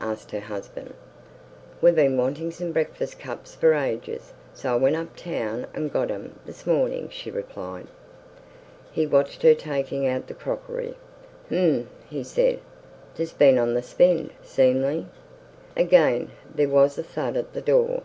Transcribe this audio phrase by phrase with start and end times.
[0.00, 0.94] asked her husband.
[1.82, 6.12] "We've been wantin' some breakfast cups for ages, so I went up town an' got
[6.12, 7.88] 'em this mornin'," she replied.
[8.92, 10.94] He watched her taking out the crockery.
[11.48, 12.60] "Hm!" he said.
[13.16, 15.06] "Tha's been on th' spend, seemly."
[15.76, 18.04] Again there was a thud at the door.